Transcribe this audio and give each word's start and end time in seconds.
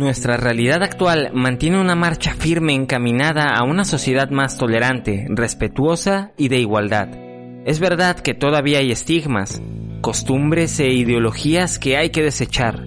Nuestra 0.00 0.38
realidad 0.38 0.82
actual 0.82 1.30
mantiene 1.34 1.78
una 1.78 1.94
marcha 1.94 2.32
firme 2.32 2.72
encaminada 2.72 3.54
a 3.54 3.64
una 3.64 3.84
sociedad 3.84 4.30
más 4.30 4.56
tolerante, 4.56 5.26
respetuosa 5.28 6.32
y 6.38 6.48
de 6.48 6.56
igualdad. 6.56 7.10
Es 7.66 7.80
verdad 7.80 8.18
que 8.18 8.32
todavía 8.32 8.78
hay 8.78 8.92
estigmas, 8.92 9.60
costumbres 10.00 10.80
e 10.80 10.86
ideologías 10.86 11.78
que 11.78 11.98
hay 11.98 12.08
que 12.08 12.22
desechar, 12.22 12.82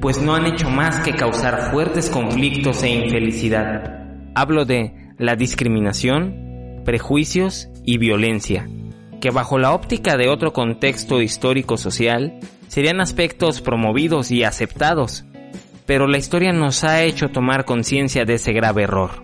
pues 0.00 0.22
no 0.22 0.34
han 0.34 0.46
hecho 0.46 0.70
más 0.70 1.00
que 1.00 1.12
causar 1.12 1.72
fuertes 1.72 2.08
conflictos 2.08 2.82
e 2.84 2.88
infelicidad. 2.88 4.06
Hablo 4.34 4.64
de 4.64 4.94
la 5.18 5.36
discriminación, 5.36 6.80
prejuicios 6.86 7.68
y 7.84 7.98
violencia, 7.98 8.66
que 9.20 9.30
bajo 9.30 9.58
la 9.58 9.72
óptica 9.72 10.16
de 10.16 10.30
otro 10.30 10.54
contexto 10.54 11.20
histórico-social 11.20 12.40
serían 12.68 13.02
aspectos 13.02 13.60
promovidos 13.60 14.30
y 14.30 14.42
aceptados, 14.42 15.26
pero 15.86 16.06
la 16.06 16.18
historia 16.18 16.52
nos 16.52 16.84
ha 16.84 17.02
hecho 17.02 17.28
tomar 17.28 17.64
conciencia 17.64 18.24
de 18.24 18.34
ese 18.34 18.52
grave 18.52 18.82
error. 18.82 19.22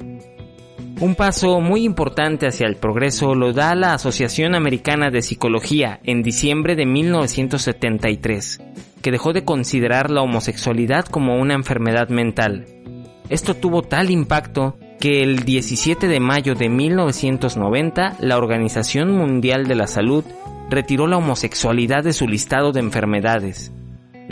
Un 1.01 1.17
paso 1.17 1.61
muy 1.61 1.85
importante 1.85 2.47
hacia 2.47 2.69
el 2.69 2.77
progreso 2.77 3.35
lo 3.35 3.53
da 3.53 3.75
la 3.75 3.95
Asociación 3.95 4.55
Americana 4.55 5.11
de 5.11 5.21
Psicología 5.21 5.99
en 6.05 6.23
diciembre 6.23 6.77
de 6.77 6.87
1973, 6.87 8.61
que 9.03 9.11
dejó 9.11 9.33
de 9.33 9.45
considerar 9.45 10.13
la 10.13 10.23
homosexualidad 10.23 11.07
como 11.07 11.41
una 11.41 11.55
enfermedad 11.55 12.09
mental. 12.09 12.67
Esto 13.29 13.55
tuvo 13.55 13.83
tal 13.83 14.13
impacto 14.13 14.77
que 15.01 15.25
el 15.25 15.41
17 15.41 16.07
de 16.07 16.21
mayo 16.21 16.55
de 16.55 16.69
1990 16.69 18.19
la 18.21 18.37
Organización 18.37 19.11
Mundial 19.11 19.67
de 19.67 19.75
la 19.75 19.89
Salud 19.89 20.25
retiró 20.71 21.09
la 21.09 21.17
homosexualidad 21.17 22.05
de 22.05 22.13
su 22.13 22.29
listado 22.29 22.71
de 22.71 22.79
enfermedades. 22.79 23.73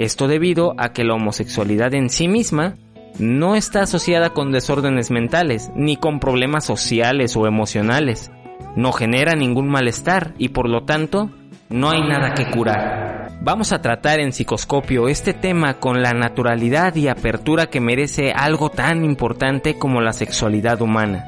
Esto 0.01 0.29
debido 0.29 0.73
a 0.79 0.95
que 0.95 1.05
la 1.05 1.13
homosexualidad 1.13 1.93
en 1.93 2.09
sí 2.09 2.27
misma 2.27 2.77
no 3.19 3.55
está 3.55 3.83
asociada 3.83 4.31
con 4.31 4.51
desórdenes 4.51 5.11
mentales 5.11 5.71
ni 5.75 5.99
con 5.99 6.21
problemas 6.21 6.65
sociales 6.65 7.37
o 7.37 7.47
emocionales. 7.47 8.31
No 8.77 8.93
genera 8.93 9.35
ningún 9.35 9.69
malestar 9.69 10.33
y 10.39 10.49
por 10.49 10.71
lo 10.71 10.85
tanto 10.85 11.29
no 11.69 11.91
hay 11.91 12.01
nada 12.01 12.33
que 12.33 12.49
curar. 12.49 13.29
Vamos 13.43 13.75
a 13.75 13.83
tratar 13.83 14.21
en 14.21 14.33
psicoscopio 14.33 15.07
este 15.07 15.35
tema 15.35 15.75
con 15.75 16.01
la 16.01 16.15
naturalidad 16.15 16.95
y 16.97 17.09
apertura 17.09 17.67
que 17.67 17.83
merece 17.83 18.33
algo 18.33 18.71
tan 18.71 19.05
importante 19.05 19.75
como 19.75 20.01
la 20.01 20.15
sexualidad 20.15 20.81
humana. 20.81 21.27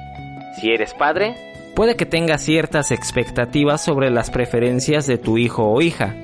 Si 0.59 0.71
eres 0.71 0.95
padre, 0.95 1.35
puede 1.77 1.95
que 1.95 2.07
tengas 2.07 2.41
ciertas 2.41 2.91
expectativas 2.91 3.85
sobre 3.85 4.09
las 4.09 4.31
preferencias 4.31 5.07
de 5.07 5.19
tu 5.19 5.37
hijo 5.37 5.65
o 5.65 5.83
hija 5.83 6.15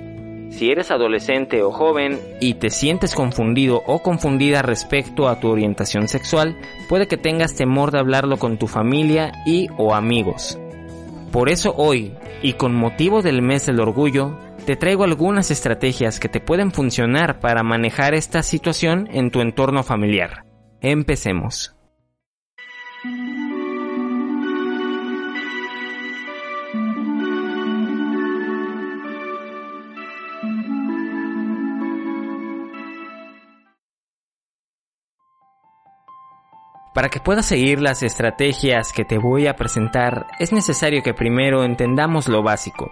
si 0.51 0.71
eres 0.71 0.91
adolescente 0.91 1.63
o 1.63 1.71
joven 1.71 2.19
y 2.41 2.55
te 2.55 2.71
sientes 2.71 3.15
confundido 3.15 3.83
o 3.87 4.01
confundida 4.01 4.63
respecto 4.63 5.29
a 5.29 5.41
tu 5.41 5.49
orientación 5.49 6.09
sexual, 6.09 6.57
puede 6.89 7.07
que 7.07 7.17
tengas 7.17 7.55
temor 7.55 7.91
de 7.91 7.99
hablarlo 7.99 8.39
con 8.39 8.59
tu 8.59 8.67
familia 8.67 9.33
y 9.47 9.69
o 9.77 9.95
amigos. 9.95 10.59
Por 11.33 11.49
eso 11.49 11.75
hoy, 11.77 12.15
y 12.43 12.55
con 12.55 12.75
motivo 12.75 13.23
del 13.23 13.43
mes 13.43 13.67
del 13.67 13.81
orgullo, 13.81 14.39
te 14.65 14.77
traigo 14.77 15.05
algunas 15.05 15.51
estrategias 15.51 16.21
que 16.21 16.29
te 16.29 16.41
pueden 16.41 16.73
funcionar 16.73 17.41
para 17.41 17.62
manejar 17.62 18.15
esta 18.15 18.43
situación 18.43 19.09
en 19.12 19.31
tu 19.31 19.41
entorno 19.41 19.83
familiar. 19.83 20.45
Empecemos. 20.81 21.75
Para 36.99 37.11
que 37.11 37.21
puedas 37.21 37.47
seguir 37.47 37.81
las 37.81 38.03
estrategias 38.03 38.93
que 38.93 39.05
te 39.05 39.19
voy 39.19 39.47
a 39.47 39.55
presentar, 39.55 40.27
es 40.41 40.53
necesario 40.53 41.00
que 41.00 41.15
primero 41.15 41.62
entendamos 41.62 42.27
lo 42.27 42.43
básico. 42.43 42.91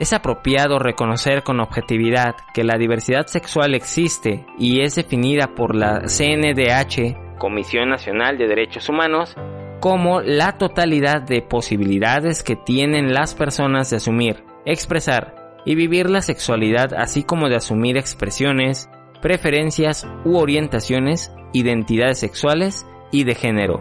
Es 0.00 0.12
apropiado 0.12 0.80
reconocer 0.80 1.44
con 1.44 1.60
objetividad 1.60 2.34
que 2.52 2.64
la 2.64 2.76
diversidad 2.76 3.26
sexual 3.28 3.76
existe 3.76 4.44
y 4.58 4.80
es 4.80 4.96
definida 4.96 5.54
por 5.54 5.76
la 5.76 6.00
CNDH, 6.08 7.38
Comisión 7.38 7.90
Nacional 7.90 8.38
de 8.38 8.48
Derechos 8.48 8.88
Humanos, 8.88 9.36
como 9.78 10.20
la 10.20 10.58
totalidad 10.58 11.22
de 11.22 11.40
posibilidades 11.40 12.42
que 12.42 12.56
tienen 12.56 13.14
las 13.14 13.36
personas 13.36 13.88
de 13.90 13.98
asumir, 13.98 14.42
expresar 14.64 15.54
y 15.64 15.76
vivir 15.76 16.10
la 16.10 16.22
sexualidad 16.22 16.92
así 16.92 17.22
como 17.22 17.48
de 17.48 17.54
asumir 17.54 17.98
expresiones, 17.98 18.90
preferencias 19.22 20.08
u 20.24 20.38
orientaciones, 20.38 21.32
identidades 21.52 22.18
sexuales 22.18 22.84
y 23.10 23.24
de 23.24 23.34
género. 23.34 23.80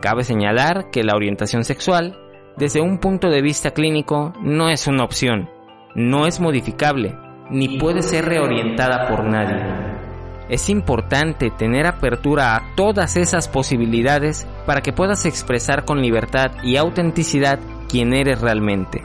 Cabe 0.00 0.24
señalar 0.24 0.90
que 0.90 1.04
la 1.04 1.14
orientación 1.14 1.64
sexual, 1.64 2.18
desde 2.56 2.80
un 2.80 2.98
punto 2.98 3.28
de 3.28 3.42
vista 3.42 3.72
clínico, 3.72 4.32
no 4.42 4.68
es 4.70 4.86
una 4.86 5.04
opción, 5.04 5.48
no 5.94 6.26
es 6.26 6.40
modificable, 6.40 7.16
ni 7.50 7.78
puede 7.78 8.02
ser 8.02 8.24
reorientada 8.24 9.08
por 9.08 9.24
nadie. 9.24 9.62
Es 10.48 10.68
importante 10.68 11.50
tener 11.50 11.86
apertura 11.86 12.56
a 12.56 12.74
todas 12.74 13.16
esas 13.16 13.46
posibilidades 13.46 14.46
para 14.66 14.80
que 14.80 14.92
puedas 14.92 15.24
expresar 15.26 15.84
con 15.84 16.02
libertad 16.02 16.52
y 16.64 16.76
autenticidad 16.76 17.60
quién 17.88 18.12
eres 18.12 18.40
realmente. 18.40 19.02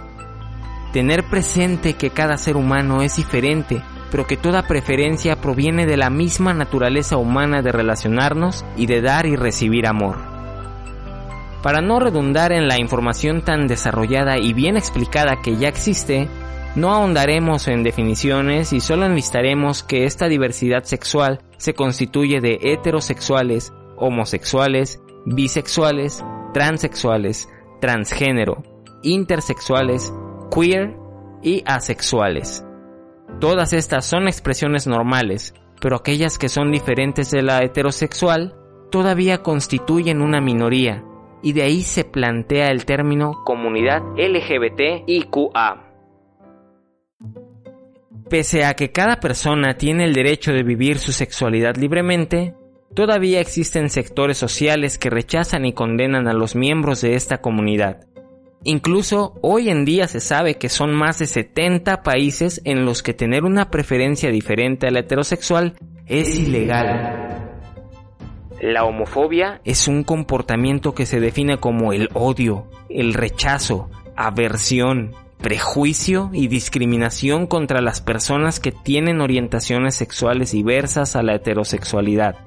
Tener 0.91 1.23
presente 1.25 1.93
que 1.93 2.09
cada 2.09 2.37
ser 2.37 2.55
humano 2.55 3.01
es 3.01 3.17
diferente 3.17 3.81
pero 4.11 4.27
que 4.27 4.37
toda 4.37 4.67
preferencia 4.67 5.35
proviene 5.41 5.85
de 5.85 5.97
la 5.97 6.09
misma 6.09 6.53
naturaleza 6.53 7.17
humana 7.17 7.61
de 7.61 7.71
relacionarnos 7.71 8.65
y 8.77 8.85
de 8.85 9.01
dar 9.01 9.25
y 9.25 9.35
recibir 9.35 9.87
amor. 9.87 10.17
Para 11.63 11.81
no 11.81 11.99
redundar 11.99 12.51
en 12.51 12.67
la 12.67 12.79
información 12.79 13.41
tan 13.41 13.67
desarrollada 13.67 14.37
y 14.37 14.53
bien 14.53 14.77
explicada 14.77 15.41
que 15.41 15.57
ya 15.57 15.67
existe, 15.67 16.27
no 16.75 16.91
ahondaremos 16.91 17.69
en 17.69 17.83
definiciones 17.83 18.73
y 18.73 18.81
solo 18.81 19.05
enlistaremos 19.05 19.81
que 19.81 20.03
esta 20.03 20.27
diversidad 20.27 20.83
sexual 20.83 21.41
se 21.57 21.73
constituye 21.73 22.41
de 22.41 22.59
heterosexuales, 22.61 23.73
homosexuales, 23.95 25.01
bisexuales, 25.25 26.23
transexuales, 26.53 27.47
transgénero, 27.79 28.61
intersexuales, 29.03 30.13
queer 30.53 30.97
y 31.41 31.63
asexuales. 31.65 32.64
Todas 33.39 33.73
estas 33.73 34.05
son 34.05 34.27
expresiones 34.27 34.87
normales, 34.87 35.53
pero 35.81 35.97
aquellas 35.97 36.37
que 36.37 36.49
son 36.49 36.71
diferentes 36.71 37.31
de 37.31 37.41
la 37.41 37.61
heterosexual 37.63 38.55
todavía 38.91 39.43
constituyen 39.43 40.21
una 40.21 40.39
minoría, 40.39 41.03
y 41.43 41.53
de 41.53 41.63
ahí 41.63 41.81
se 41.81 42.05
plantea 42.05 42.71
el 42.71 42.85
término 42.85 43.43
comunidad 43.43 44.01
LGBTIQA. 44.17 45.81
Pese 48.29 48.65
a 48.65 48.73
que 48.73 48.91
cada 48.91 49.19
persona 49.19 49.75
tiene 49.75 50.05
el 50.05 50.13
derecho 50.13 50.51
de 50.53 50.63
vivir 50.63 50.97
su 50.97 51.11
sexualidad 51.11 51.75
libremente, 51.75 52.55
todavía 52.95 53.41
existen 53.41 53.89
sectores 53.89 54.37
sociales 54.37 54.97
que 54.97 55.09
rechazan 55.09 55.65
y 55.65 55.73
condenan 55.73 56.27
a 56.27 56.33
los 56.33 56.55
miembros 56.55 57.01
de 57.01 57.15
esta 57.15 57.37
comunidad. 57.41 58.07
Incluso 58.67 59.35
hoy 59.41 59.69
en 59.69 59.85
día 59.85 60.07
se 60.07 60.19
sabe 60.19 60.55
que 60.55 60.69
son 60.69 60.91
más 60.91 61.19
de 61.19 61.27
70 61.27 62.01
países 62.01 62.61
en 62.65 62.83
los 62.83 63.03
que 63.03 63.13
tener 63.13 63.43
una 63.43 63.69
preferencia 63.69 64.31
diferente 64.31 64.87
a 64.87 64.91
la 64.91 65.01
heterosexual 65.01 65.75
es 66.07 66.35
ilegal. 66.35 67.51
La 68.59 68.83
homofobia 68.83 69.61
es 69.65 69.87
un 69.87 70.03
comportamiento 70.03 70.95
que 70.95 71.05
se 71.05 71.19
define 71.19 71.59
como 71.59 71.93
el 71.93 72.09
odio, 72.15 72.65
el 72.89 73.13
rechazo, 73.13 73.91
aversión, 74.15 75.13
prejuicio 75.37 76.31
y 76.33 76.47
discriminación 76.47 77.45
contra 77.45 77.81
las 77.81 78.01
personas 78.01 78.59
que 78.59 78.71
tienen 78.71 79.21
orientaciones 79.21 79.93
sexuales 79.93 80.53
diversas 80.53 81.15
a 81.15 81.21
la 81.21 81.35
heterosexualidad. 81.35 82.37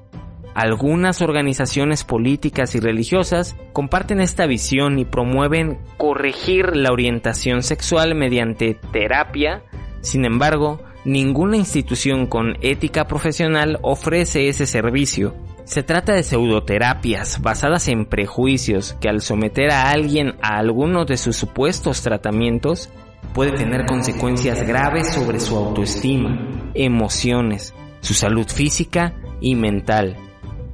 Algunas 0.59 1.23
organizaciones 1.23 2.03
políticas 2.03 2.75
y 2.75 2.81
religiosas 2.81 3.55
comparten 3.73 4.21
esta 4.21 4.45
visión 4.47 4.99
y 4.99 5.05
promueven 5.05 5.79
corregir 5.99 6.75
la 6.75 6.91
orientación 6.91 7.63
sexual 7.63 8.17
mediante 8.17 8.77
terapia. 8.93 9.63
Sin 10.01 10.25
embargo, 10.25 10.83
ninguna 11.05 11.57
institución 11.57 12.27
con 12.27 12.57
ética 12.61 13.07
profesional 13.07 13.79
ofrece 13.83 14.49
ese 14.49 14.67
servicio. 14.67 15.37
Se 15.63 15.85
trata 15.85 16.13
de 16.13 16.25
pseudoterapias 16.25 17.41
basadas 17.41 17.87
en 17.87 18.07
prejuicios 18.07 18.97
que 19.01 19.09
al 19.09 19.21
someter 19.21 19.71
a 19.71 19.93
alguien 19.93 20.35
a 20.43 20.59
alguno 20.59 21.05
de 21.05 21.19
sus 21.19 21.37
supuestos 21.37 22.03
tratamientos 22.03 22.91
puede 23.33 23.53
tener 23.53 23.87
consecuencias 23.87 24.67
graves 24.67 25.15
sobre 25.15 25.39
su 25.39 25.57
autoestima, 25.57 26.73
emociones, 26.75 27.75
su 28.01 28.15
salud 28.15 28.49
física 28.49 29.15
y 29.41 29.55
mental 29.55 30.17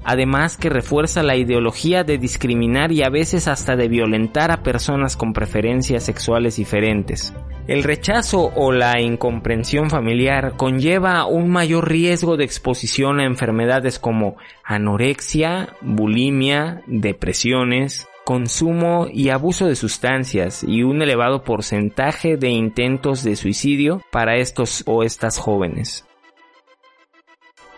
además 0.05 0.57
que 0.57 0.69
refuerza 0.69 1.23
la 1.23 1.37
ideología 1.37 2.05
de 2.05 2.19
discriminar 2.19 2.93
y 2.93 3.03
a 3.03 3.11
veces 3.11 3.49
hasta 3.49 3.77
de 3.77 3.89
violentar 3.89 4.51
a 4.51 4.63
personas 4.63 5.17
con 5.17 5.33
preferencias 5.33 6.05
sexuales 6.05 6.57
diferentes. 6.57 7.35
El 7.67 7.83
rechazo 7.83 8.53
o 8.55 8.73
la 8.73 9.01
incomprensión 9.01 9.89
familiar 9.89 10.53
conlleva 10.57 11.25
un 11.25 11.49
mayor 11.51 11.89
riesgo 11.89 12.37
de 12.37 12.45
exposición 12.45 13.21
a 13.21 13.25
enfermedades 13.25 13.99
como 13.99 14.37
anorexia, 14.65 15.71
bulimia, 15.81 16.83
depresiones, 16.87 18.07
consumo 18.25 19.07
y 19.11 19.31
abuso 19.31 19.67
de 19.67 19.77
sustancias 19.77 20.65
y 20.67 20.83
un 20.83 21.01
elevado 21.01 21.43
porcentaje 21.43 22.37
de 22.37 22.51
intentos 22.51 23.23
de 23.23 23.37
suicidio 23.37 24.03
para 24.11 24.37
estos 24.37 24.83
o 24.87 25.03
estas 25.03 25.39
jóvenes. 25.39 26.05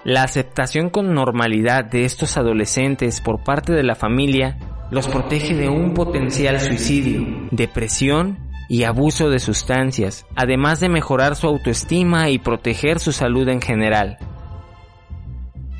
La 0.06 0.22
aceptación 0.22 0.88
con 0.88 1.14
normalidad 1.14 1.84
de 1.84 2.04
estos 2.04 2.36
adolescentes 2.36 3.20
por 3.20 3.42
parte 3.42 3.72
de 3.72 3.82
la 3.82 3.96
familia 3.96 4.56
los 4.88 5.08
protege 5.08 5.56
de 5.56 5.68
un 5.68 5.94
potencial 5.94 6.60
suicidio, 6.60 7.48
depresión 7.50 8.38
y 8.68 8.84
abuso 8.84 9.30
de 9.30 9.40
sustancias, 9.40 10.24
además 10.36 10.78
de 10.78 10.90
mejorar 10.90 11.34
su 11.34 11.48
autoestima 11.48 12.30
y 12.30 12.38
proteger 12.38 13.00
su 13.00 13.10
salud 13.10 13.48
en 13.48 13.60
general. 13.60 14.18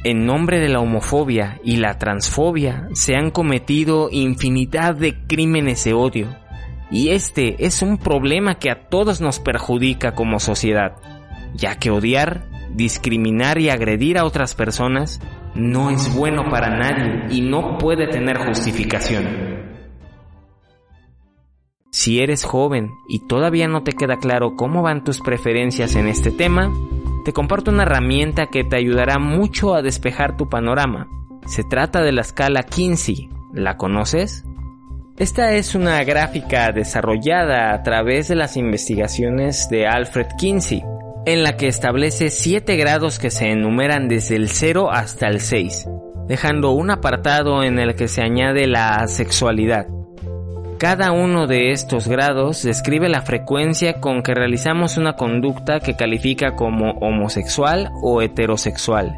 En 0.03 0.27
nombre 0.27 0.59
de 0.59 0.71
la 0.71 0.81
homofobia 0.81 1.61
y 1.63 1.77
la 1.77 1.97
transfobia 1.97 2.89
se 2.95 3.15
han 3.15 3.31
cometido 3.31 4.09
infinidad 4.11 4.97
de 4.97 5.25
crímenes 5.29 5.85
de 5.85 5.95
odio, 5.95 6.37
y 6.91 7.11
este 7.11 7.65
es 7.65 7.81
un 7.81 7.97
problema 7.97 8.57
que 8.57 8.73
a 8.73 8.89
todos 8.89 9.21
nos 9.21 9.39
perjudica 9.39 10.17
como 10.17 10.41
sociedad, 10.41 10.97
ya 11.55 11.77
que 11.77 11.93
odiar, 11.93 12.56
discriminar 12.77 13.59
y 13.59 13.71
agredir 13.71 14.19
a 14.19 14.25
otras 14.25 14.55
personas 14.55 15.21
no 15.55 15.91
es 15.91 16.15
bueno 16.15 16.45
para 16.51 16.77
nadie 16.77 17.35
y 17.35 17.41
no 17.41 17.79
puede 17.79 18.07
tener 18.07 18.37
justificación. 18.39 19.57
Si 21.91 22.21
eres 22.21 22.45
joven 22.45 22.91
y 23.09 23.27
todavía 23.27 23.67
no 23.69 23.83
te 23.83 23.93
queda 23.93 24.19
claro 24.19 24.55
cómo 24.55 24.83
van 24.83 25.03
tus 25.03 25.21
preferencias 25.21 25.97
en 25.97 26.09
este 26.09 26.31
tema, 26.31 26.71
te 27.25 27.33
comparto 27.33 27.71
una 27.71 27.85
herramienta 27.85 28.49
que 28.49 28.65
te 28.65 28.77
ayudará 28.77 29.19
mucho 29.19 29.75
a 29.75 29.81
despejar 29.81 30.37
tu 30.37 30.49
panorama. 30.51 31.09
Se 31.47 31.65
trata 31.65 32.03
de 32.03 32.13
la 32.13 32.21
escala 32.21 32.65
Kinsey. 32.65 33.31
¿La 33.55 33.79
conoces? 33.79 34.45
Esta 35.17 35.55
es 35.55 35.75
una 35.75 36.05
gráfica 36.05 36.71
desarrollada 36.73 37.73
a 37.73 37.83
través 37.83 38.29
de 38.29 38.35
las 38.35 38.59
investigaciones 38.59 39.69
de 39.71 39.87
Alfred 39.87 40.27
Kinsey, 40.37 40.85
en 41.27 41.43
la 41.43 41.57
que 41.57 41.67
establece 41.67 42.31
7 42.31 42.77
grados 42.77 43.19
que 43.19 43.31
se 43.31 43.51
enumeran 43.51 44.09
desde 44.09 44.37
el 44.37 44.49
0 44.49 44.91
hasta 44.93 45.27
el 45.27 45.41
6, 45.41 45.89
dejando 46.29 46.71
un 46.71 46.91
apartado 46.91 47.65
en 47.65 47.81
el 47.81 47.97
que 47.97 48.07
se 48.07 48.23
añade 48.23 48.69
la 48.69 49.07
sexualidad. 49.09 49.89
Cada 50.79 51.11
uno 51.11 51.47
de 51.49 51.73
estos 51.73 52.07
grados 52.07 52.63
describe 52.63 53.09
la 53.09 53.23
frecuencia 53.23 54.01
con 54.01 54.23
que 54.23 54.35
realizamos 54.35 54.99
una 54.99 55.15
conducta 55.15 55.81
que 55.81 55.97
califica 55.97 56.55
como 56.55 56.93
homosexual 57.01 57.91
o 58.03 58.23
heterosexual. 58.23 59.17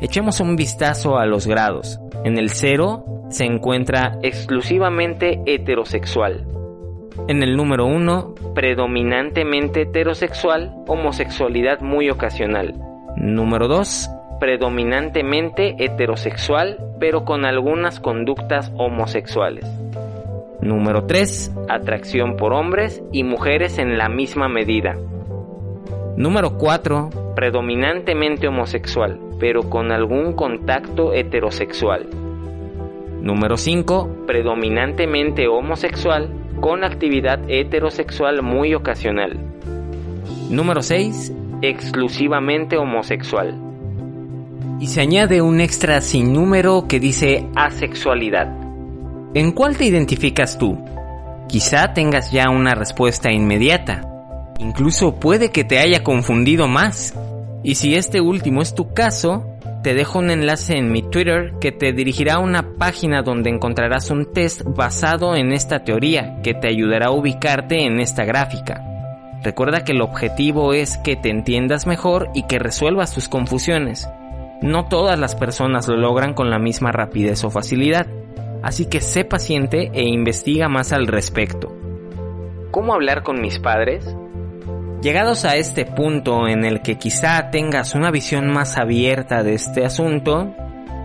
Echemos 0.00 0.40
un 0.40 0.56
vistazo 0.56 1.18
a 1.18 1.26
los 1.26 1.46
grados. 1.46 2.00
En 2.24 2.38
el 2.38 2.50
0 2.50 3.26
se 3.28 3.44
encuentra 3.44 4.18
exclusivamente 4.22 5.40
heterosexual. 5.46 6.59
En 7.28 7.42
el 7.42 7.56
número 7.56 7.86
1, 7.86 8.34
predominantemente 8.54 9.82
heterosexual, 9.82 10.74
homosexualidad 10.86 11.80
muy 11.80 12.10
ocasional. 12.10 12.74
Número 13.16 13.68
2, 13.68 14.10
predominantemente 14.40 15.76
heterosexual, 15.78 16.78
pero 16.98 17.24
con 17.24 17.44
algunas 17.44 18.00
conductas 18.00 18.72
homosexuales. 18.76 19.64
Número 20.60 21.06
3. 21.06 21.52
Atracción 21.68 22.36
por 22.36 22.52
hombres 22.52 23.02
y 23.12 23.24
mujeres 23.24 23.78
en 23.78 23.96
la 23.96 24.08
misma 24.08 24.48
medida. 24.48 24.96
Número 26.16 26.58
4. 26.58 27.10
Predominantemente 27.34 28.48
homosexual, 28.48 29.18
pero 29.38 29.70
con 29.70 29.90
algún 29.90 30.34
contacto 30.34 31.14
heterosexual. 31.14 32.06
Número 33.22 33.56
5. 33.56 34.24
Predominantemente 34.26 35.48
homosexual, 35.48 36.39
con 36.60 36.84
actividad 36.84 37.40
heterosexual 37.48 38.42
muy 38.42 38.74
ocasional. 38.74 39.38
Número 40.48 40.82
6. 40.82 41.32
Exclusivamente 41.62 42.76
homosexual. 42.76 43.54
Y 44.80 44.86
se 44.86 45.02
añade 45.02 45.42
un 45.42 45.60
extra 45.60 46.00
sin 46.00 46.32
número 46.32 46.86
que 46.88 46.98
dice 46.98 47.46
asexualidad. 47.54 48.48
¿En 49.34 49.52
cuál 49.52 49.76
te 49.76 49.84
identificas 49.84 50.58
tú? 50.58 50.78
Quizá 51.48 51.92
tengas 51.92 52.32
ya 52.32 52.48
una 52.50 52.74
respuesta 52.74 53.30
inmediata. 53.30 54.02
Incluso 54.58 55.20
puede 55.20 55.50
que 55.50 55.64
te 55.64 55.78
haya 55.78 56.02
confundido 56.02 56.66
más. 56.66 57.14
Y 57.62 57.74
si 57.74 57.94
este 57.94 58.20
último 58.20 58.62
es 58.62 58.74
tu 58.74 58.92
caso, 58.94 59.49
te 59.82 59.94
dejo 59.94 60.18
un 60.18 60.30
enlace 60.30 60.76
en 60.76 60.92
mi 60.92 61.02
Twitter 61.02 61.54
que 61.60 61.72
te 61.72 61.92
dirigirá 61.92 62.34
a 62.34 62.38
una 62.38 62.74
página 62.78 63.22
donde 63.22 63.50
encontrarás 63.50 64.10
un 64.10 64.32
test 64.32 64.62
basado 64.64 65.34
en 65.36 65.52
esta 65.52 65.84
teoría 65.84 66.40
que 66.42 66.54
te 66.54 66.68
ayudará 66.68 67.06
a 67.06 67.12
ubicarte 67.12 67.84
en 67.84 68.00
esta 68.00 68.24
gráfica. 68.24 68.82
Recuerda 69.42 69.84
que 69.84 69.92
el 69.92 70.02
objetivo 70.02 70.74
es 70.74 70.98
que 70.98 71.16
te 71.16 71.30
entiendas 71.30 71.86
mejor 71.86 72.30
y 72.34 72.46
que 72.46 72.58
resuelvas 72.58 73.14
tus 73.14 73.28
confusiones. 73.28 74.08
No 74.60 74.86
todas 74.86 75.18
las 75.18 75.34
personas 75.34 75.88
lo 75.88 75.96
logran 75.96 76.34
con 76.34 76.50
la 76.50 76.58
misma 76.58 76.92
rapidez 76.92 77.42
o 77.44 77.50
facilidad 77.50 78.06
así 78.62 78.86
que 78.86 79.00
sé 79.00 79.24
paciente 79.24 79.90
e 79.92 80.02
investiga 80.04 80.68
más 80.68 80.92
al 80.92 81.06
respecto. 81.06 81.74
¿Cómo 82.70 82.94
hablar 82.94 83.22
con 83.22 83.40
mis 83.40 83.58
padres? 83.58 84.16
Llegados 85.02 85.46
a 85.46 85.56
este 85.56 85.86
punto 85.86 86.46
en 86.46 86.64
el 86.64 86.82
que 86.82 86.96
quizá 86.96 87.50
tengas 87.50 87.94
una 87.94 88.10
visión 88.10 88.48
más 88.48 88.76
abierta 88.76 89.42
de 89.42 89.54
este 89.54 89.86
asunto, 89.86 90.54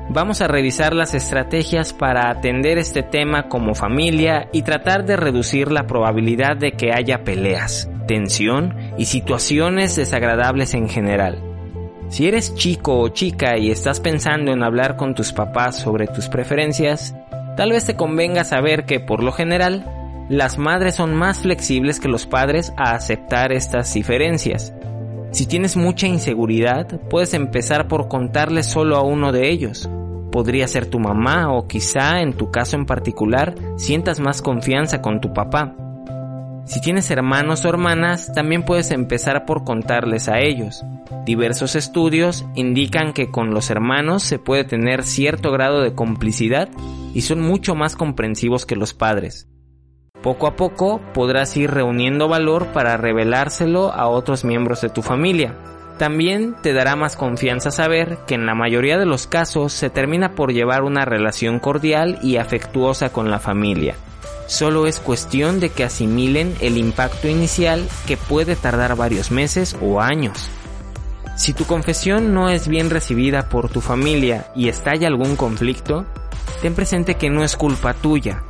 vamos 0.09 0.41
a 0.41 0.49
revisar 0.49 0.93
las 0.93 1.15
estrategias 1.15 1.93
para 1.93 2.29
atender 2.29 2.77
este 2.77 3.03
tema 3.03 3.47
como 3.47 3.73
familia 3.73 4.49
y 4.51 4.63
tratar 4.63 5.05
de 5.05 5.15
reducir 5.15 5.71
la 5.71 5.87
probabilidad 5.87 6.57
de 6.57 6.73
que 6.73 6.91
haya 6.91 7.23
peleas, 7.23 7.89
tensión 8.05 8.75
y 8.97 9.05
situaciones 9.05 9.95
desagradables 9.95 10.73
en 10.73 10.89
general. 10.89 11.41
Si 12.09 12.27
eres 12.27 12.53
chico 12.53 12.99
o 12.99 13.07
chica 13.09 13.57
y 13.57 13.71
estás 13.71 14.01
pensando 14.01 14.51
en 14.51 14.61
hablar 14.61 14.97
con 14.97 15.15
tus 15.15 15.31
papás 15.31 15.77
sobre 15.77 16.07
tus 16.07 16.27
preferencias, 16.27 17.15
Tal 17.55 17.71
vez 17.71 17.85
te 17.85 17.95
convenga 17.95 18.43
saber 18.43 18.85
que 18.85 18.99
por 18.99 19.23
lo 19.23 19.31
general, 19.31 19.85
las 20.29 20.57
madres 20.57 20.95
son 20.95 21.13
más 21.13 21.39
flexibles 21.39 21.99
que 21.99 22.07
los 22.07 22.25
padres 22.25 22.73
a 22.77 22.93
aceptar 22.93 23.51
estas 23.51 23.93
diferencias. 23.93 24.73
Si 25.31 25.45
tienes 25.45 25.77
mucha 25.77 26.07
inseguridad, 26.07 26.99
puedes 27.09 27.33
empezar 27.33 27.87
por 27.87 28.07
contarle 28.07 28.63
solo 28.63 28.95
a 28.95 29.03
uno 29.03 29.31
de 29.31 29.51
ellos. 29.51 29.89
Podría 30.31 30.67
ser 30.67 30.87
tu 30.87 30.99
mamá 30.99 31.53
o 31.53 31.67
quizá 31.67 32.21
en 32.21 32.33
tu 32.33 32.49
caso 32.49 32.75
en 32.75 32.85
particular 32.85 33.53
sientas 33.77 34.19
más 34.19 34.41
confianza 34.41 35.01
con 35.01 35.21
tu 35.21 35.31
papá. 35.33 35.75
Si 36.65 36.81
tienes 36.81 37.11
hermanos 37.11 37.63
o 37.63 37.69
hermanas, 37.69 38.33
también 38.33 38.63
puedes 38.63 38.89
empezar 38.89 39.45
por 39.45 39.63
contarles 39.63 40.27
a 40.27 40.39
ellos. 40.39 40.83
Diversos 41.25 41.75
estudios 41.75 42.45
indican 42.55 43.13
que 43.13 43.29
con 43.29 43.53
los 43.53 43.69
hermanos 43.69 44.23
se 44.23 44.39
puede 44.39 44.63
tener 44.63 45.03
cierto 45.03 45.51
grado 45.51 45.81
de 45.81 45.93
complicidad 45.93 46.69
y 47.13 47.21
son 47.21 47.41
mucho 47.41 47.75
más 47.75 47.95
comprensivos 47.95 48.65
que 48.65 48.75
los 48.75 48.95
padres. 48.95 49.47
Poco 50.25 50.47
a 50.47 50.55
poco 50.55 50.99
podrás 51.13 51.55
ir 51.55 51.69
reuniendo 51.69 52.27
valor 52.27 52.69
para 52.73 52.97
revelárselo 52.97 53.93
a 53.93 54.07
otros 54.07 54.43
miembros 54.43 54.81
de 54.81 54.89
tu 54.89 55.03
familia. 55.03 55.53
También 55.99 56.55
te 56.63 56.73
dará 56.73 56.95
más 56.95 57.15
confianza 57.15 57.69
saber 57.69 58.17
que 58.25 58.33
en 58.33 58.47
la 58.47 58.55
mayoría 58.55 58.97
de 58.97 59.05
los 59.05 59.27
casos 59.27 59.71
se 59.71 59.91
termina 59.91 60.33
por 60.33 60.51
llevar 60.51 60.81
una 60.81 61.05
relación 61.05 61.59
cordial 61.59 62.17
y 62.23 62.37
afectuosa 62.37 63.09
con 63.11 63.29
la 63.29 63.37
familia 63.37 63.93
Solo 64.47 64.87
es 64.87 64.99
cuestión 64.99 65.59
de 65.59 65.69
que 65.69 65.83
asimilen 65.83 66.55
el 66.59 66.79
impacto 66.79 67.27
inicial 67.27 67.87
que 68.07 68.17
puede 68.17 68.55
tardar 68.55 68.95
varios 68.95 69.29
meses 69.29 69.77
o 69.79 70.01
años. 70.01 70.49
Si 71.37 71.53
tu 71.53 71.65
confesión 71.65 72.33
no 72.33 72.49
es 72.49 72.67
bien 72.67 72.89
recibida 72.89 73.47
por 73.47 73.69
tu 73.69 73.79
familia 73.79 74.47
y 74.55 74.69
estalla 74.69 75.07
algún 75.07 75.35
conflicto, 75.35 76.03
ten 76.63 76.73
presente 76.73 77.13
que 77.13 77.29
no 77.29 77.43
es 77.43 77.55
culpa 77.55 77.93
tuya. 77.93 78.41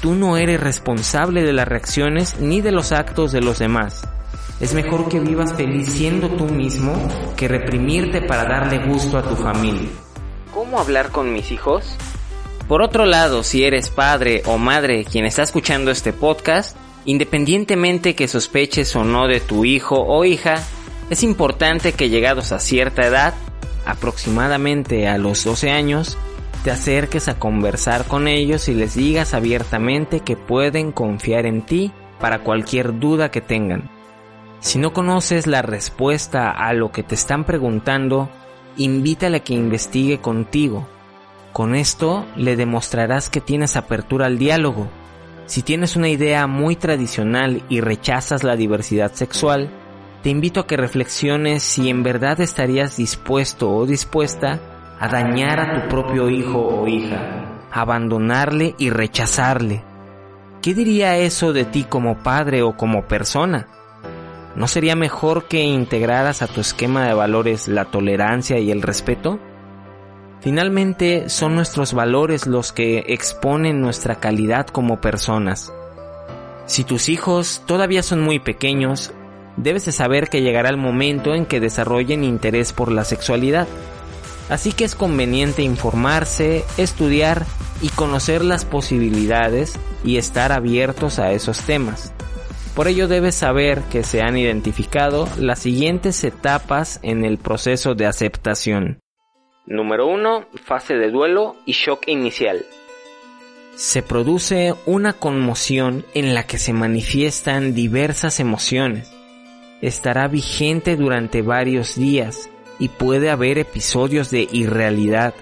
Tú 0.00 0.14
no 0.14 0.36
eres 0.36 0.60
responsable 0.60 1.42
de 1.42 1.52
las 1.52 1.66
reacciones 1.66 2.38
ni 2.38 2.60
de 2.60 2.70
los 2.70 2.92
actos 2.92 3.32
de 3.32 3.40
los 3.40 3.58
demás. 3.58 4.06
Es 4.60 4.72
mejor 4.72 5.08
que 5.08 5.18
vivas 5.18 5.54
feliz 5.54 5.88
siendo 5.92 6.28
tú 6.30 6.44
mismo 6.44 6.94
que 7.36 7.48
reprimirte 7.48 8.22
para 8.22 8.44
darle 8.44 8.78
gusto 8.86 9.18
a 9.18 9.22
tu 9.22 9.34
familia. 9.34 9.88
¿Cómo 10.54 10.78
hablar 10.78 11.10
con 11.10 11.32
mis 11.32 11.50
hijos? 11.50 11.96
Por 12.68 12.82
otro 12.82 13.06
lado, 13.06 13.42
si 13.42 13.64
eres 13.64 13.90
padre 13.90 14.42
o 14.46 14.58
madre 14.58 15.04
quien 15.04 15.24
está 15.24 15.42
escuchando 15.42 15.90
este 15.90 16.12
podcast, 16.12 16.76
independientemente 17.04 18.14
que 18.14 18.28
sospeches 18.28 18.94
o 18.94 19.04
no 19.04 19.26
de 19.26 19.40
tu 19.40 19.64
hijo 19.64 19.96
o 19.96 20.24
hija, 20.24 20.62
es 21.10 21.22
importante 21.22 21.92
que 21.92 22.08
llegados 22.08 22.52
a 22.52 22.60
cierta 22.60 23.06
edad, 23.06 23.34
aproximadamente 23.86 25.08
a 25.08 25.18
los 25.18 25.42
12 25.44 25.70
años, 25.70 26.18
te 26.64 26.70
acerques 26.70 27.28
a 27.28 27.38
conversar 27.38 28.04
con 28.04 28.28
ellos 28.28 28.68
y 28.68 28.74
les 28.74 28.94
digas 28.94 29.34
abiertamente 29.34 30.20
que 30.20 30.36
pueden 30.36 30.92
confiar 30.92 31.46
en 31.46 31.62
ti 31.62 31.92
para 32.20 32.40
cualquier 32.40 32.98
duda 32.98 33.30
que 33.30 33.40
tengan. 33.40 33.90
Si 34.60 34.78
no 34.78 34.92
conoces 34.92 35.46
la 35.46 35.62
respuesta 35.62 36.50
a 36.50 36.72
lo 36.72 36.90
que 36.90 37.02
te 37.02 37.14
están 37.14 37.44
preguntando, 37.44 38.28
invítale 38.76 39.38
a 39.38 39.40
que 39.40 39.54
investigue 39.54 40.18
contigo. 40.18 40.88
Con 41.52 41.74
esto 41.74 42.26
le 42.36 42.56
demostrarás 42.56 43.30
que 43.30 43.40
tienes 43.40 43.76
apertura 43.76 44.26
al 44.26 44.38
diálogo. 44.38 44.88
Si 45.46 45.62
tienes 45.62 45.96
una 45.96 46.08
idea 46.08 46.46
muy 46.46 46.76
tradicional 46.76 47.62
y 47.68 47.80
rechazas 47.80 48.42
la 48.42 48.56
diversidad 48.56 49.12
sexual, 49.12 49.70
te 50.22 50.30
invito 50.30 50.60
a 50.60 50.66
que 50.66 50.76
reflexiones 50.76 51.62
si 51.62 51.88
en 51.88 52.02
verdad 52.02 52.40
estarías 52.40 52.96
dispuesto 52.96 53.70
o 53.70 53.86
dispuesta 53.86 54.60
a 55.00 55.08
dañar 55.08 55.60
a 55.60 55.74
tu 55.74 55.88
propio 55.88 56.28
hijo 56.28 56.58
o 56.58 56.86
hija, 56.86 57.66
abandonarle 57.70 58.74
y 58.78 58.90
rechazarle. 58.90 59.84
¿Qué 60.62 60.74
diría 60.74 61.16
eso 61.16 61.52
de 61.52 61.64
ti 61.64 61.84
como 61.84 62.18
padre 62.22 62.62
o 62.62 62.76
como 62.76 63.06
persona? 63.06 63.68
¿No 64.56 64.66
sería 64.66 64.96
mejor 64.96 65.44
que 65.44 65.62
integraras 65.62 66.42
a 66.42 66.48
tu 66.48 66.60
esquema 66.60 67.06
de 67.06 67.14
valores 67.14 67.68
la 67.68 67.84
tolerancia 67.84 68.58
y 68.58 68.72
el 68.72 68.82
respeto? 68.82 69.38
Finalmente, 70.40 71.28
son 71.28 71.54
nuestros 71.54 71.94
valores 71.94 72.46
los 72.46 72.72
que 72.72 73.04
exponen 73.08 73.80
nuestra 73.80 74.16
calidad 74.16 74.66
como 74.66 75.00
personas. 75.00 75.72
Si 76.66 76.84
tus 76.84 77.08
hijos 77.08 77.62
todavía 77.66 78.02
son 78.02 78.20
muy 78.20 78.38
pequeños, 78.40 79.12
debes 79.56 79.84
de 79.84 79.92
saber 79.92 80.28
que 80.28 80.42
llegará 80.42 80.70
el 80.70 80.76
momento 80.76 81.34
en 81.34 81.46
que 81.46 81.60
desarrollen 81.60 82.24
interés 82.24 82.72
por 82.72 82.92
la 82.92 83.04
sexualidad. 83.04 83.66
Así 84.48 84.72
que 84.72 84.84
es 84.84 84.94
conveniente 84.94 85.62
informarse, 85.62 86.64
estudiar 86.78 87.44
y 87.82 87.90
conocer 87.90 88.42
las 88.42 88.64
posibilidades 88.64 89.78
y 90.04 90.16
estar 90.16 90.52
abiertos 90.52 91.18
a 91.18 91.32
esos 91.32 91.60
temas. 91.62 92.14
Por 92.74 92.88
ello 92.88 93.08
debes 93.08 93.34
saber 93.34 93.82
que 93.90 94.04
se 94.04 94.22
han 94.22 94.36
identificado 94.36 95.28
las 95.36 95.58
siguientes 95.58 96.22
etapas 96.24 97.00
en 97.02 97.24
el 97.24 97.36
proceso 97.38 97.94
de 97.94 98.06
aceptación. 98.06 99.00
Número 99.66 100.06
1. 100.06 100.46
Fase 100.64 100.94
de 100.94 101.10
duelo 101.10 101.56
y 101.66 101.72
shock 101.72 102.06
inicial. 102.06 102.64
Se 103.74 104.02
produce 104.02 104.74
una 104.86 105.12
conmoción 105.12 106.06
en 106.14 106.34
la 106.34 106.44
que 106.44 106.58
se 106.58 106.72
manifiestan 106.72 107.74
diversas 107.74 108.40
emociones. 108.40 109.12
Estará 109.82 110.26
vigente 110.26 110.96
durante 110.96 111.42
varios 111.42 111.96
días 111.96 112.48
y 112.78 112.88
puede 112.88 113.30
haber 113.30 113.58
episodios 113.58 114.30
de 114.30 114.48
irrealidad. 114.50 115.34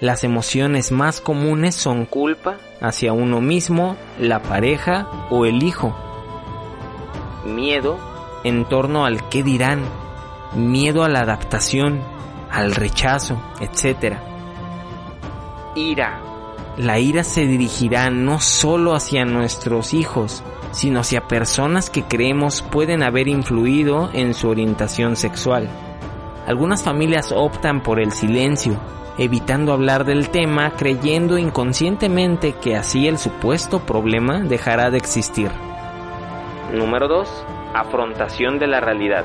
Las 0.00 0.24
emociones 0.24 0.92
más 0.92 1.20
comunes 1.20 1.74
son 1.74 2.04
culpa 2.04 2.58
hacia 2.80 3.12
uno 3.12 3.40
mismo, 3.40 3.96
la 4.18 4.42
pareja 4.42 5.08
o 5.30 5.46
el 5.46 5.62
hijo 5.62 5.94
miedo 7.44 7.98
en 8.42 8.64
torno 8.64 9.04
al 9.04 9.28
qué 9.28 9.42
dirán, 9.42 9.82
miedo 10.54 11.04
a 11.04 11.08
la 11.08 11.20
adaptación, 11.20 12.00
al 12.50 12.74
rechazo, 12.74 13.40
etc. 13.60 14.16
Ira. 15.74 16.20
La 16.76 16.98
ira 16.98 17.22
se 17.22 17.46
dirigirá 17.46 18.10
no 18.10 18.40
solo 18.40 18.94
hacia 18.94 19.24
nuestros 19.24 19.94
hijos, 19.94 20.42
sino 20.72 21.00
hacia 21.00 21.28
personas 21.28 21.88
que 21.88 22.02
creemos 22.02 22.62
pueden 22.62 23.02
haber 23.02 23.28
influido 23.28 24.10
en 24.12 24.34
su 24.34 24.48
orientación 24.48 25.14
sexual. 25.14 25.68
Algunas 26.46 26.82
familias 26.82 27.32
optan 27.32 27.82
por 27.82 28.00
el 28.00 28.12
silencio, 28.12 28.78
evitando 29.16 29.72
hablar 29.72 30.04
del 30.04 30.28
tema, 30.28 30.72
creyendo 30.76 31.38
inconscientemente 31.38 32.52
que 32.52 32.76
así 32.76 33.08
el 33.08 33.18
supuesto 33.18 33.80
problema 33.86 34.40
dejará 34.40 34.90
de 34.90 34.98
existir. 34.98 35.50
Número 36.72 37.08
2. 37.08 37.46
Afrontación 37.74 38.58
de 38.58 38.66
la 38.66 38.80
realidad. 38.80 39.24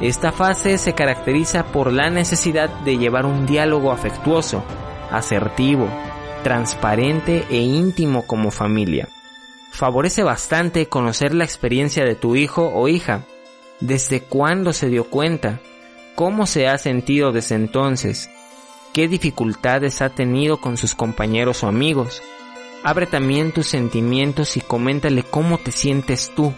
Esta 0.00 0.32
fase 0.32 0.78
se 0.78 0.94
caracteriza 0.94 1.64
por 1.64 1.92
la 1.92 2.10
necesidad 2.10 2.68
de 2.68 2.96
llevar 2.96 3.26
un 3.26 3.46
diálogo 3.46 3.92
afectuoso, 3.92 4.64
asertivo, 5.10 5.88
transparente 6.42 7.44
e 7.50 7.58
íntimo 7.58 8.26
como 8.26 8.50
familia. 8.50 9.08
Favorece 9.70 10.22
bastante 10.22 10.88
conocer 10.88 11.34
la 11.34 11.44
experiencia 11.44 12.04
de 12.04 12.14
tu 12.14 12.34
hijo 12.34 12.70
o 12.74 12.88
hija, 12.88 13.22
desde 13.80 14.20
cuándo 14.20 14.72
se 14.72 14.88
dio 14.88 15.04
cuenta, 15.04 15.60
cómo 16.14 16.46
se 16.46 16.68
ha 16.68 16.78
sentido 16.78 17.32
desde 17.32 17.54
entonces, 17.54 18.30
qué 18.92 19.08
dificultades 19.08 20.02
ha 20.02 20.10
tenido 20.10 20.60
con 20.60 20.76
sus 20.76 20.94
compañeros 20.94 21.62
o 21.62 21.68
amigos, 21.68 22.22
Abre 22.86 23.06
también 23.06 23.50
tus 23.50 23.66
sentimientos 23.68 24.58
y 24.58 24.60
coméntale 24.60 25.22
cómo 25.22 25.56
te 25.56 25.72
sientes 25.72 26.30
tú. 26.36 26.52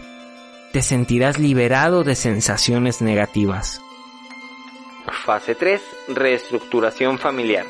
Te 0.73 0.81
sentirás 0.81 1.39
liberado 1.39 2.03
de 2.03 2.15
sensaciones 2.15 3.01
negativas. 3.01 3.81
Fase 5.25 5.55
3. 5.55 5.81
Reestructuración 6.09 7.17
familiar. 7.17 7.65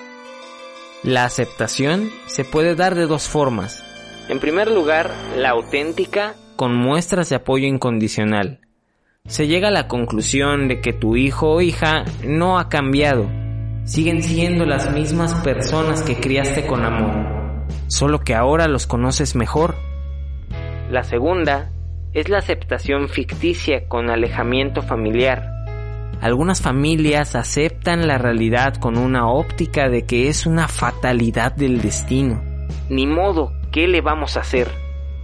La 1.03 1.23
aceptación 1.23 2.09
se 2.25 2.45
puede 2.45 2.73
dar 2.73 2.95
de 2.95 3.05
dos 3.05 3.29
formas. 3.29 3.83
En 4.27 4.39
primer 4.39 4.71
lugar, 4.71 5.13
la 5.35 5.51
auténtica 5.51 6.33
con 6.55 6.75
muestras 6.75 7.29
de 7.29 7.35
apoyo 7.35 7.67
incondicional. 7.67 8.66
Se 9.27 9.47
llega 9.47 9.67
a 9.67 9.71
la 9.71 9.87
conclusión 9.87 10.67
de 10.67 10.81
que 10.81 10.93
tu 10.93 11.15
hijo 11.15 11.51
o 11.51 11.61
hija 11.61 12.03
no 12.25 12.57
ha 12.59 12.67
cambiado. 12.67 13.29
Siguen 13.85 14.23
siendo 14.23 14.65
las 14.65 14.91
mismas 14.91 15.33
personas 15.35 16.01
que 16.01 16.17
criaste 16.17 16.65
con 16.65 16.83
amor 16.83 17.37
solo 17.87 18.19
que 18.19 18.35
ahora 18.35 18.67
los 18.67 18.87
conoces 18.87 19.35
mejor. 19.35 19.75
La 20.89 21.03
segunda 21.03 21.71
es 22.13 22.29
la 22.29 22.39
aceptación 22.39 23.09
ficticia 23.09 23.87
con 23.87 24.09
alejamiento 24.09 24.81
familiar. 24.81 25.51
Algunas 26.21 26.61
familias 26.61 27.35
aceptan 27.35 28.07
la 28.07 28.17
realidad 28.17 28.75
con 28.75 28.97
una 28.97 29.29
óptica 29.29 29.89
de 29.89 30.05
que 30.05 30.29
es 30.29 30.45
una 30.45 30.67
fatalidad 30.67 31.55
del 31.55 31.81
destino. 31.81 32.41
Ni 32.89 33.05
modo, 33.05 33.51
¿qué 33.71 33.87
le 33.87 34.01
vamos 34.01 34.35
a 34.35 34.41
hacer? 34.41 34.67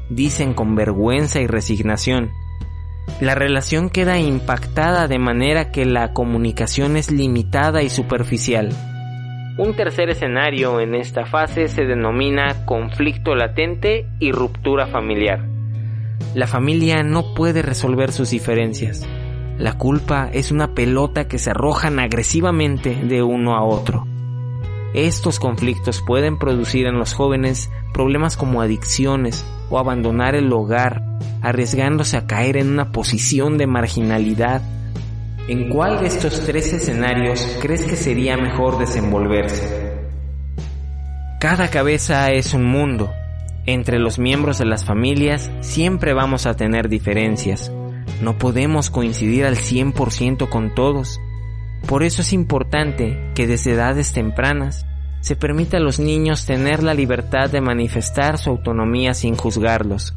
Dicen 0.10 0.54
con 0.54 0.76
vergüenza 0.76 1.40
y 1.42 1.48
resignación. 1.48 2.30
La 3.22 3.36
relación 3.36 3.90
queda 3.90 4.20
impactada 4.20 5.08
de 5.08 5.20
manera 5.20 5.72
que 5.72 5.86
la 5.86 6.14
comunicación 6.14 6.98
es 6.98 7.12
limitada 7.12 7.82
y 7.84 7.90
superficial. 7.90 8.70
Un 9.58 9.76
tercer 9.76 10.10
escenario 10.10 10.80
en 10.80 10.96
esta 10.96 11.26
fase 11.26 11.68
se 11.68 11.86
denomina 11.86 12.66
conflicto 12.66 13.36
latente 13.36 14.08
y 14.20 14.32
ruptura 14.32 14.88
familiar. 14.88 15.48
La 16.34 16.48
familia 16.48 17.04
no 17.04 17.36
puede 17.36 17.62
resolver 17.62 18.12
sus 18.12 18.32
diferencias. 18.32 19.08
La 19.60 19.78
culpa 19.78 20.30
es 20.34 20.52
una 20.52 20.74
pelota 20.74 21.28
que 21.28 21.38
se 21.38 21.52
arrojan 21.52 22.00
agresivamente 22.00 22.96
de 22.96 23.22
uno 23.22 23.56
a 23.56 23.64
otro. 23.64 24.08
Estos 24.96 25.40
conflictos 25.40 26.04
pueden 26.06 26.40
producir 26.40 26.88
en 26.88 26.98
los 26.98 27.14
jóvenes 27.14 27.70
problemas 27.94 28.36
como 28.36 28.62
adicciones 28.62 29.46
o 29.70 29.78
abandonar 29.78 30.36
el 30.36 30.52
hogar, 30.52 31.04
arriesgándose 31.44 32.18
a 32.18 32.26
caer 32.26 32.58
en 32.58 32.70
una 32.70 32.92
posición 32.92 33.60
de 33.60 33.68
marginalidad 33.68 34.64
¿En 35.46 35.68
cuál 35.68 36.00
de 36.00 36.08
estos 36.08 36.46
tres 36.46 36.72
escenarios 36.72 37.58
crees 37.62 37.84
que 37.84 37.98
sería 37.98 38.38
mejor 38.38 38.78
desenvolverse? 38.78 39.92
Cada 41.42 41.70
cabeza 41.70 42.32
es 42.32 42.54
un 42.54 42.64
mundo. 42.64 43.12
Entre 43.66 44.00
los 44.00 44.20
miembros 44.20 44.60
de 44.60 44.66
las 44.66 44.86
familias 44.86 45.52
siempre 45.60 46.14
vamos 46.14 46.46
a 46.46 46.56
tener 46.56 46.88
diferencias. 46.88 47.74
No 48.22 48.38
podemos 48.38 48.90
coincidir 48.90 49.46
al 49.46 49.58
100% 49.58 50.48
con 50.48 50.74
todos. 50.74 51.20
Por 51.88 52.04
eso 52.04 52.22
es 52.22 52.32
importante 52.32 53.20
que 53.36 53.46
desde 53.46 53.74
edades 53.74 54.14
tempranas 54.14 54.86
se 55.20 55.36
permita 55.36 55.76
a 55.76 55.82
los 55.82 56.00
niños 56.00 56.46
tener 56.46 56.84
la 56.84 56.94
libertad 56.94 57.50
de 57.50 57.60
manifestar 57.60 58.38
su 58.38 58.50
autonomía 58.50 59.14
sin 59.14 59.36
juzgarlos, 59.36 60.16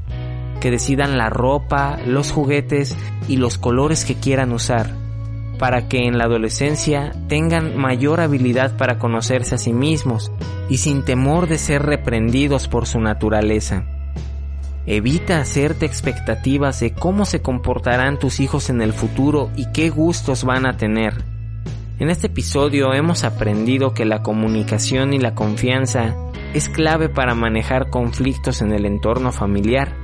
que 0.67 0.73
decidan 0.73 1.17
la 1.17 1.31
ropa, 1.31 1.97
los 2.05 2.33
juguetes 2.33 2.97
y 3.29 3.37
los 3.37 3.57
colores 3.57 4.05
que 4.05 4.17
quieran 4.17 4.51
usar 4.51 4.97
para 5.61 5.87
que 5.87 6.09
en 6.09 6.19
la 6.19 6.25
adolescencia 6.25 7.13
tengan 7.29 7.77
mayor 7.77 8.21
habilidad 8.21 8.77
para 8.77 8.99
conocerse 8.99 9.55
a 9.55 9.59
sí 9.59 9.73
mismos 9.73 10.33
y 10.69 10.79
sin 10.79 11.05
temor 11.05 11.47
de 11.47 11.59
ser 11.59 11.83
reprendidos 11.83 12.67
por 12.67 12.89
su 12.89 12.99
naturaleza. 12.99 13.87
Evita 14.87 15.39
hacerte 15.39 15.87
expectativas 15.87 16.81
de 16.81 16.93
cómo 16.93 17.27
se 17.27 17.43
comportarán 17.43 18.19
tus 18.19 18.41
hijos 18.41 18.69
en 18.69 18.83
el 18.83 18.93
futuro 18.93 19.53
y 19.55 19.71
qué 19.71 19.89
gustos 19.89 20.43
van 20.43 20.67
a 20.67 20.77
tener. 20.77 21.15
En 22.01 22.11
este 22.11 22.27
episodio 22.27 22.93
hemos 22.93 23.23
aprendido 23.23 23.95
que 23.95 24.05
la 24.05 24.25
comunicación 24.25 25.15
y 25.15 25.19
la 25.19 25.33
confianza 25.33 26.17
es 26.55 26.69
clave 26.69 27.09
para 27.09 27.37
manejar 27.37 27.89
conflictos 27.89 28.63
en 28.63 28.73
el 28.73 28.85
entorno 28.85 29.31
familiar 29.31 29.95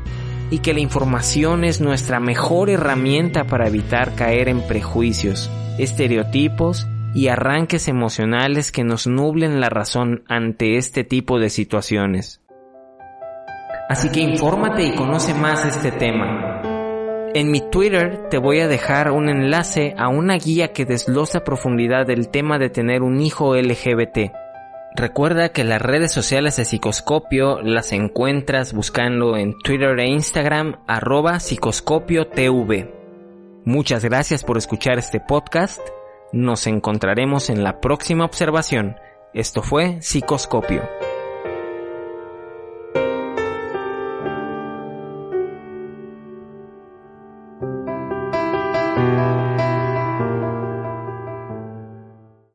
y 0.53 0.59
que 0.59 0.75
la 0.75 0.81
información 0.81 1.65
es 1.65 1.81
nuestra 1.81 2.21
mejor 2.21 2.69
herramienta 2.69 3.45
para 3.45 3.67
evitar 3.67 4.15
caer 4.15 4.51
en 4.51 4.61
prejuicios, 4.61 5.51
estereotipos 5.79 6.87
y 7.15 7.29
arranques 7.29 7.89
emocionales 7.89 8.71
que 8.71 8.85
nos 8.85 9.07
nublen 9.07 9.63
la 9.63 9.71
razón 9.71 10.25
ante 10.29 10.77
este 10.77 11.05
tipo 11.05 11.39
de 11.39 11.49
situaciones. 11.49 12.43
Así 13.89 14.11
que 14.11 14.21
infórmate 14.21 14.85
y 14.85 14.95
conoce 14.95 15.33
más 15.33 15.65
este 15.65 15.91
tema. 15.91 16.61
En 17.35 17.51
mi 17.51 17.63
Twitter 17.71 18.29
te 18.29 18.37
voy 18.37 18.61
a 18.61 18.69
dejar 18.69 19.11
un 19.11 19.31
enlace 19.31 19.95
a 19.97 20.09
una 20.09 20.37
guía 20.37 20.75
que 20.75 20.85
desglosa 20.85 21.39
a 21.39 21.45
profundidad 21.45 22.11
el 22.11 22.29
tema 22.29 22.59
de 22.59 22.69
tener 22.69 23.01
un 23.01 23.23
hijo 23.23 23.57
LGBT. 23.57 24.42
Recuerda 24.95 25.51
que 25.51 25.65
las 25.65 25.81
redes 25.81 26.13
sociales 26.13 26.57
de 26.57 26.67
Psicoscopio 26.67 27.63
las 27.63 27.93
encuentras 27.93 28.75
buscando 28.75 29.37
en 29.39 29.59
Twitter 29.59 29.99
e 29.99 30.09
Instagram 30.09 30.83
arroba 30.87 31.41
psicoscopio 31.41 32.27
TV. 32.27 32.93
Muchas 33.65 34.05
gracias 34.05 34.45
por 34.45 34.59
escuchar 34.59 34.99
este 34.99 35.19
podcast. 35.19 35.81
Nos 36.33 36.67
encontraremos 36.67 37.49
en 37.49 37.65
la 37.65 37.81
próxima 37.81 38.27
observación. 38.27 38.97
Esto 39.33 39.63
fue 39.63 40.03
Psicoscopio. 40.03 40.83